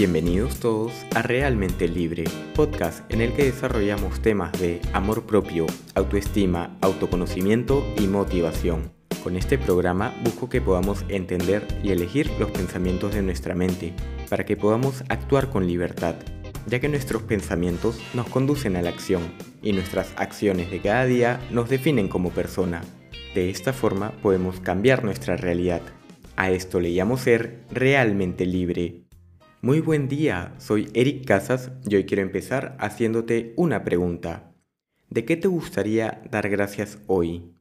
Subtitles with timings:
[0.00, 2.24] Bienvenidos todos a Realmente Libre,
[2.54, 8.92] podcast en el que desarrollamos temas de amor propio, autoestima, autoconocimiento y motivación.
[9.22, 13.92] Con este programa busco que podamos entender y elegir los pensamientos de nuestra mente
[14.30, 16.14] para que podamos actuar con libertad,
[16.66, 19.20] ya que nuestros pensamientos nos conducen a la acción
[19.60, 22.80] y nuestras acciones de cada día nos definen como persona.
[23.34, 25.82] De esta forma podemos cambiar nuestra realidad.
[26.36, 29.02] A esto le llamo ser realmente libre.
[29.62, 34.54] Muy buen día, soy Eric Casas y hoy quiero empezar haciéndote una pregunta.
[35.10, 37.52] ¿De qué te gustaría dar gracias hoy?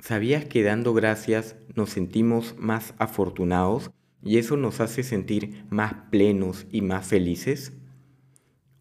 [0.00, 3.90] ¿Sabías que dando gracias nos sentimos más afortunados
[4.22, 7.74] y eso nos hace sentir más plenos y más felices?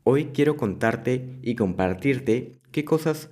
[0.05, 3.29] Hoy quiero contarte y compartirte qué cosas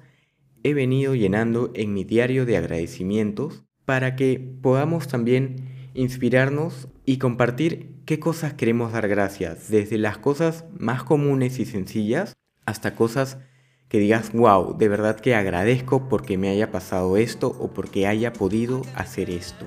[0.63, 7.98] he venido llenando en mi diario de agradecimientos para que podamos también inspirarnos y compartir
[8.10, 12.34] qué cosas queremos dar gracias, desde las cosas más comunes y sencillas
[12.66, 13.38] hasta cosas
[13.88, 18.34] que digas, wow, de verdad que agradezco porque me haya pasado esto o porque haya
[18.34, 19.63] podido hacer esto.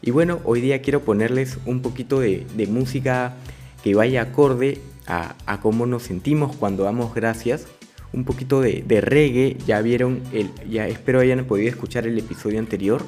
[0.00, 3.36] Y bueno, hoy día quiero ponerles un poquito de, música
[3.84, 7.68] que vaya acorde a, cómo nos sentimos cuando damos gracias.
[8.12, 12.58] Un poquito de, de reggae, ya vieron, el, ya espero hayan podido escuchar el episodio
[12.58, 13.00] anterior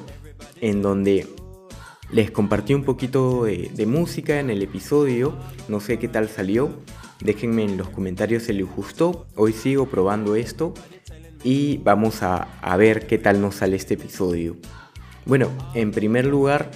[0.61, 1.27] en donde
[2.11, 5.35] les compartí un poquito de, música en el episodio,
[5.67, 6.69] no sé qué tal salió.
[7.21, 9.25] Déjenme en los comentarios si les gustó.
[9.35, 10.73] Hoy sigo probando esto
[11.43, 14.57] y vamos a, a ver qué tal nos sale este episodio.
[15.25, 16.69] Bueno, en primer lugar,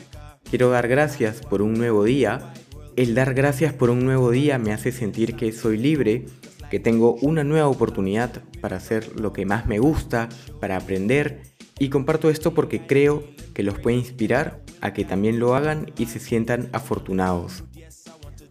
[0.50, 2.54] quiero dar gracias por un nuevo día.
[2.96, 6.26] El dar gracias por un nuevo día me hace sentir que soy libre,
[6.72, 11.44] que tengo una nueva oportunidad para hacer lo que más me gusta, para aprender.
[11.78, 16.06] Y comparto esto porque creo que los puede inspirar a que también lo hagan y
[16.06, 17.64] se sientan afortunados.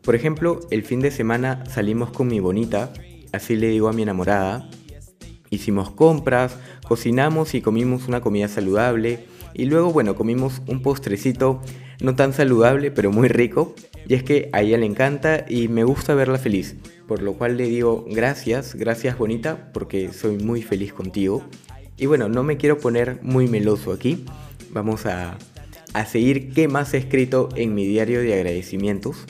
[0.02, 2.92] Por ejemplo, el fin de semana salimos con mi bonita,
[3.32, 4.68] así le digo a mi enamorada.
[5.50, 6.56] Hicimos compras,
[6.86, 11.60] cocinamos y comimos una comida saludable y luego, bueno, comimos un postrecito
[12.00, 13.74] no tan saludable, pero muy rico.
[14.06, 17.56] Y es que a ella le encanta y me gusta verla feliz, por lo cual
[17.56, 21.44] le digo gracias, gracias bonita, porque soy muy feliz contigo.
[21.98, 24.24] Y bueno, no me quiero poner muy meloso aquí,
[24.70, 25.36] vamos a
[25.94, 29.24] a seguir qué más he escrito en mi diario de agradecimientos.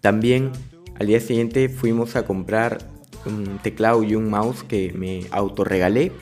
[0.00, 0.52] También
[0.98, 2.78] al día siguiente fuimos a comprar
[3.26, 6.12] un teclado y un mouse que me autorregalé.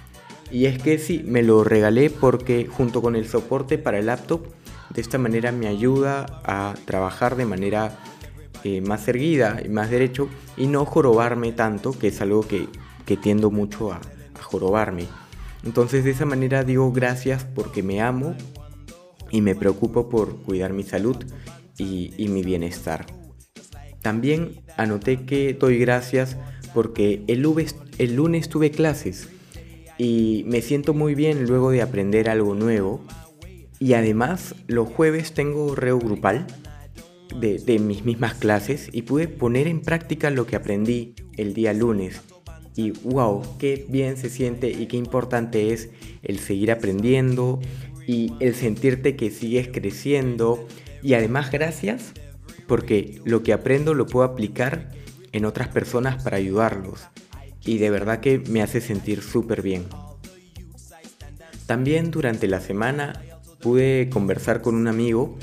[0.50, 4.46] Y es que sí, me lo regalé porque junto con el soporte para el laptop,
[4.94, 7.98] de esta manera me ayuda a trabajar de manera
[8.62, 12.68] eh, más erguida y más derecho y no jorobarme tanto, que es algo que,
[13.16, 14.00] tiendo mucho a
[14.40, 15.06] jorobarme.
[15.64, 18.34] Entonces de esa manera digo gracias porque me amo
[19.34, 21.16] y me preocupo por cuidar mi salud
[21.76, 23.04] y, mi bienestar.
[24.00, 26.36] También anoté que doy gracias
[26.72, 27.44] porque el,
[27.98, 29.28] el lunes tuve clases
[29.98, 33.04] y me siento muy bien luego de aprender algo nuevo.
[33.80, 36.46] Y además los jueves tengo reo grupal
[37.36, 41.72] de, de, mis mismas clases y pude poner en práctica lo que aprendí el día
[41.72, 42.20] lunes.
[42.76, 45.90] Y wow, qué bien se siente y qué importante es
[46.22, 47.60] el seguir aprendiendo,
[48.06, 50.66] y el sentirte que sigues creciendo
[51.02, 52.12] y además gracias
[52.66, 54.90] porque lo que aprendo lo puedo aplicar
[55.32, 57.08] en otras personas para ayudarlos
[57.64, 59.84] y de verdad que me hace sentir súper bien.
[61.66, 63.22] También durante la semana
[63.60, 65.38] pude conversar con un amigo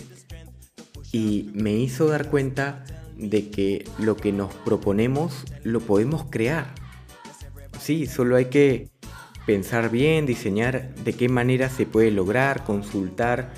[1.12, 2.86] y me hizo dar cuenta
[3.18, 6.74] de que lo que nos proponemos lo podemos crear.
[7.80, 8.91] Sí, solo hay que
[9.46, 13.52] pensar bien, diseñar de qué manera se puede lograr, consultar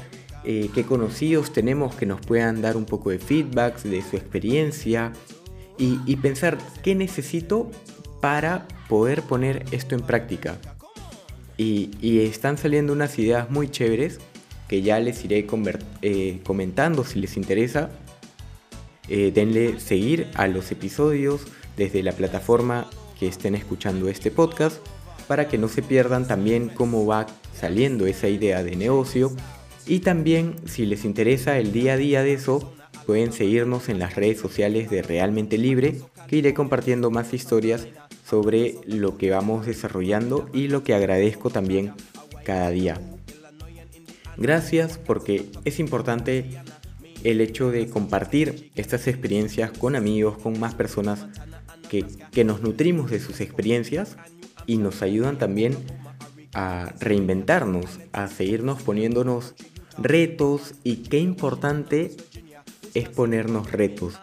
[0.45, 5.13] eh, qué conocidos tenemos que nos puedan dar un poco de feedback de su experiencia
[5.77, 7.69] y, pensar qué necesito
[8.21, 10.57] para poder poner esto en práctica.
[11.57, 14.19] Y, están saliendo unas ideas muy chéveres
[14.69, 15.45] que ya les iré
[16.01, 17.89] eh, comentando si les interesa.
[19.09, 21.41] Eh, denle seguir a los episodios
[21.75, 24.77] desde la plataforma que estén escuchando este podcast
[25.33, 27.25] para que no se pierdan también cómo va
[27.59, 29.31] saliendo esa idea de negocio
[29.87, 32.71] y también si les interesa el día a día de eso
[33.07, 35.95] pueden seguirnos en las redes sociales de Realmente Libre
[36.27, 37.87] que iré compartiendo más historias
[38.23, 41.93] sobre lo que vamos desarrollando y lo que agradezco también
[42.45, 43.01] cada día.
[44.37, 46.61] Gracias porque es importante
[47.23, 51.25] el hecho de compartir estas experiencias con amigos, con más personas
[51.89, 54.15] que, que nos nutrimos de sus experiencias
[54.65, 55.77] y nos ayudan también
[56.53, 59.55] a reinventarnos, a seguirnos poniéndonos
[59.97, 62.15] retos y qué importante
[62.93, 64.19] es ponernos retos.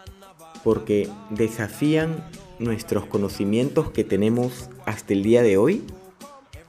[0.63, 2.23] porque desafían
[2.59, 5.83] nuestros conocimientos que tenemos hasta el día de hoy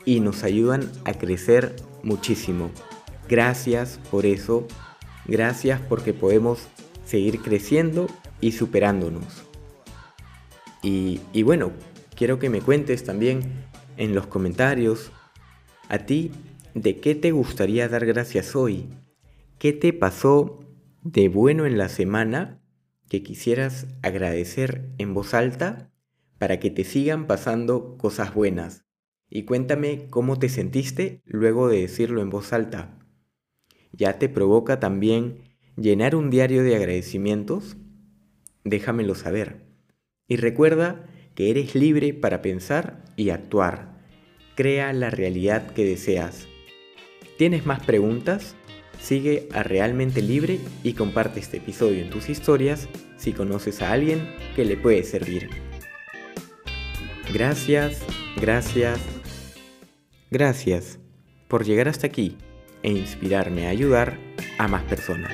[0.07, 2.71] y nos ayudan a crecer muchísimo.
[3.29, 4.67] Gracias por eso,
[5.27, 6.69] gracias porque podemos
[7.05, 8.07] seguir creciendo
[8.41, 9.45] y superándonos.
[10.83, 11.71] Y, bueno,
[12.15, 13.67] quiero que me cuentes también
[13.97, 15.13] en los comentarios
[15.89, 16.33] a ti
[16.75, 18.89] de qué te gustaría dar gracias hoy,
[19.59, 20.61] qué te pasó
[21.03, 22.63] de bueno en la semana
[23.09, 25.91] que quisieras agradecer en voz alta
[26.39, 28.85] para que te sigan pasando cosas buenas.
[29.29, 32.99] Y cuéntame cómo te sentiste luego de decirlo en voz alta.
[33.93, 35.39] ¿Ya te provoca también
[35.77, 37.77] llenar un diario de agradecimientos?
[38.65, 39.67] Déjamelo saber.
[40.27, 43.93] Y recuerda que eres libre para pensar y actuar.
[44.55, 46.47] Crea la realidad que deseas.
[47.39, 48.55] ¿Tienes más preguntas?
[49.01, 54.29] Sigue a Realmente Libre y comparte este episodio en tus historias si conoces a alguien
[54.55, 55.49] que le puede servir.
[57.33, 58.03] Gracias,
[58.41, 59.01] gracias,
[60.31, 60.99] gracias
[61.49, 62.37] por llegar hasta aquí
[62.83, 64.19] e inspirarme a ayudar
[64.59, 65.33] a más personas.